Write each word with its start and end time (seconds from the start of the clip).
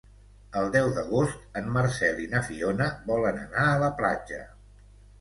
El 0.61 0.71
deu 0.75 0.89
d'agost 0.95 1.59
en 1.61 1.69
Marcel 1.77 2.23
i 2.25 2.27
na 2.33 2.43
Fiona 2.49 2.91
volen 3.13 3.41
anar 3.47 3.71
a 3.77 3.81
la 3.89 3.95
platja. 4.03 4.45